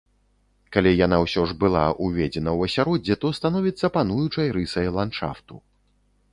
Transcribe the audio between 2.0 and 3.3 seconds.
ўведзена ў асяроддзе,